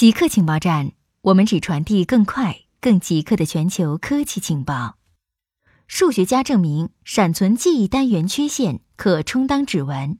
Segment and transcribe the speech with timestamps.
[0.00, 4.94] 极客情报站，我们只传递更快、更极客的全球科技情报。
[5.86, 10.18] 数学家证明，闪存记忆单元缺陷可充当指纹。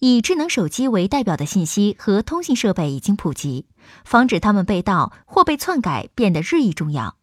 [0.00, 3.64] 以智能手机为代表的信息和通信设备已经普及，
[4.04, 7.16] 防止它们被盗或被篡改变得日益重要。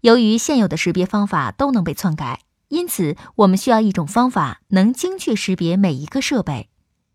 [0.00, 6.69] 由于现有的识别方法都能被篡改，因此我们需要一种方法能精确识别每一个设备。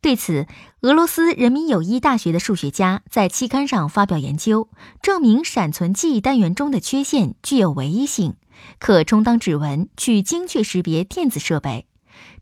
[0.05, 0.45] 对此，
[0.81, 4.69] 俄罗斯人民友谊大学的数学家在期刊上发表研究，
[5.01, 8.35] 证明闪存记忆单元中的缺陷具有唯一性，
[8.77, 11.87] 可充当指纹去精确识别电子设备。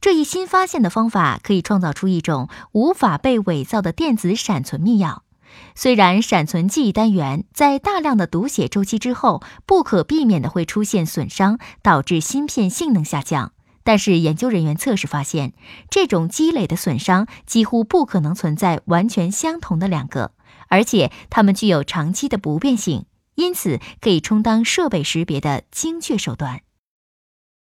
[0.01, 5.19] 这一新发现的方法可以创造出一种无法被伪造的电子闪存密钥。
[5.73, 13.53] 虽然闪存记忆单元在大量的读写周期之后，不可避免的会出现损伤，导致芯片性能下降。
[13.83, 15.53] 但是研究人员测试发现，
[15.89, 20.31] 这种积累的损伤几乎不可能存在完全相同的两个，
[20.69, 26.61] 而且它们具有长期的不变性，因此可以充当设备识别的精确手段。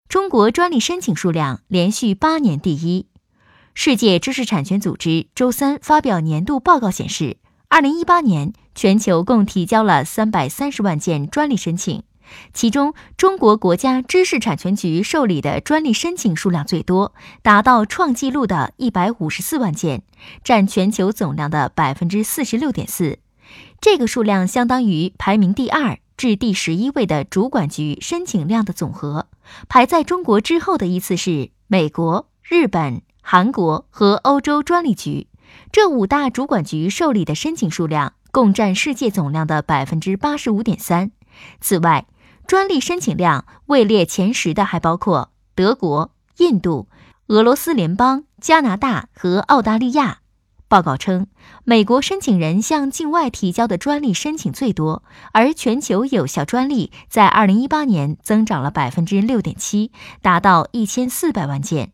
[0.08, 3.06] 中国专利申请数量连续八年第一。
[3.74, 7.36] 世界知识产权组织周三发表年度报告显示，
[7.68, 12.02] 二零一八年全球共提交了三百三十万件专利申请。
[12.52, 20.02] 其中，中国国家知识产权局受理的专利申请数量最多，达到创纪录的一百五十四万件，
[20.42, 23.18] 占全球总量的百分之四十六点四。
[23.80, 29.26] 这个数量相当于排名第二至第十一位的主管局申请量的总和。
[29.68, 35.28] 排在中国之后的依次是美国、日本、韩国和欧洲专利局。
[35.72, 41.10] 这五大主管局受理的申请数量共占世界总量的百分之八十五点三。
[41.60, 42.06] 此外，
[42.48, 46.88] 专利申请量位列前十的还包括德国、印度、
[47.26, 50.20] 俄罗斯联邦、加拿大和澳大利亚。
[50.66, 51.26] 报告称，
[51.64, 61.92] 美国申请人向境外提交的专利申请最多，而全球有效专利在二零一八年增长了百分之六点七，达到一千四百万件。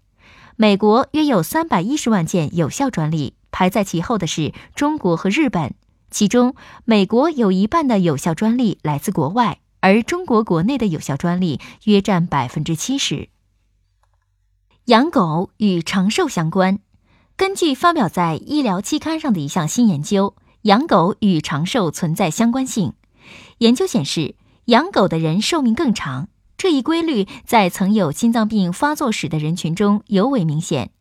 [0.54, 5.74] 美国约有三百一十万件有效专利，排在其后的是中国和日本。
[6.12, 6.54] 其中，
[6.84, 9.58] 美国有一半的有效专利来自国外。
[9.84, 13.28] 而中国国内的有效专利约占百分之七十。
[14.86, 16.78] 养狗与长寿相关。
[17.36, 22.94] 根据发表在医疗期刊上的一项新研究，养狗与长寿存在相关性。
[23.58, 30.92] 研究显示，养狗的人寿命更长，这一规律在曾有心脏病发作史的人群中尤为明显。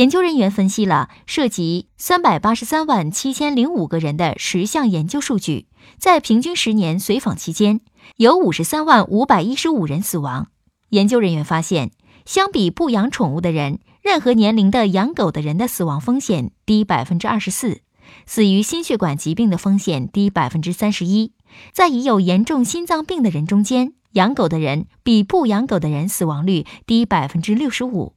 [0.00, 5.66] 研究人员分析了涉及三百八十三万七千零五个人的十项研究数据，
[5.98, 7.82] 在平均十年随访期间。
[8.16, 10.46] 有五十三万五百一十五人死亡。
[10.88, 11.90] 研究人员发现，
[12.24, 17.82] 相比不养宠物的人，任何年龄的养狗的人的死亡风险低百分之二十四，
[18.24, 21.34] 死于心血管疾病的风险低百分之三十一。
[21.74, 28.14] 在已有严重心脏病的人中间，养狗的人比不养狗的人死亡率低百分之六十五。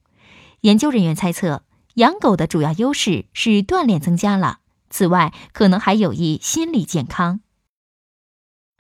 [0.62, 1.64] 研究人员猜测，
[1.96, 4.60] 养狗的主要优势是锻炼增加了，
[4.90, 7.42] 此外可能还有益心理健康。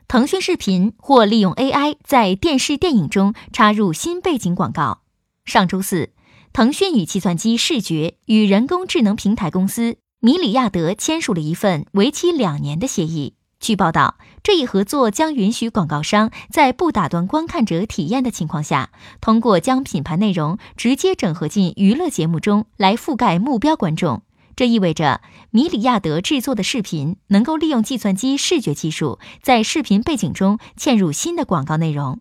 [0.07, 5.01] 腾讯视频或利用 AI 在电视电影中插入新背景广告。
[5.45, 6.11] 上周四，
[6.53, 13.35] 腾讯与计算机视觉与人工智能平台公司米里亚德签署了一份为期两年的协议。
[13.63, 18.89] 据报道，这一合作将允许广告商在不打断观看者体验的情况下，
[19.21, 24.21] 通过将品牌内容直接整合进娱乐节目中来覆盖目标观众。
[24.57, 32.19] 这意味着米里亚德制作的视频能够利用计算机视觉技术，在视频背景中嵌入新的广告内容。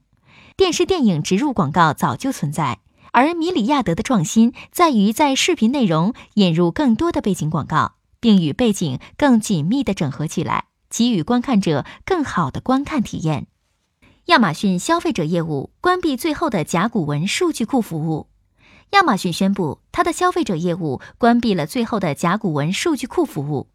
[0.56, 2.78] 电视电影植入广告早就存在，
[3.10, 13.46] 而米里亚德的创新在于在视频内容引入更多的背景广告，并与背景更紧密地整合起来，给予观看者更好的观看体验。
[14.26, 18.28] 亚马逊消费者业务关闭最后的甲骨文数据库服务。
[18.90, 23.68] 亚马逊宣布，它的消费者业务关闭了最后的甲骨文数据库服务。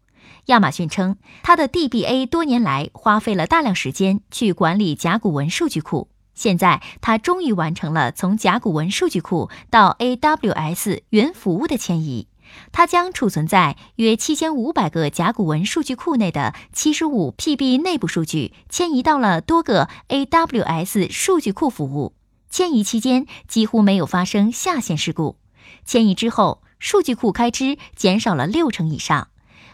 [0.46, 12.28] 亚马逊称，它的 DBA 多年来花费了大量时间去管理甲骨文数据库，现在它终于完成了从甲骨文数据库到 AWS 云服务的迁移。
[12.72, 22.14] 它将储存在约七千五百个甲骨文数据库内的七十五 PB 内部数据迁移到了多个 AWS 数据库服务。
[22.50, 25.36] 迁移期间几乎没有发生下线事故。
[25.84, 29.28] 迁移之后，数据库开支减少了六成以上，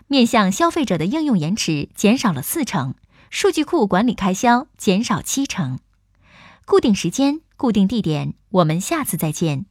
[0.09, 2.95] 面向消费者的应用延迟减少了四成，
[3.31, 5.79] 数据库管理开销减少七成。
[6.65, 9.67] 固定时间，固定地点，我们下次再见。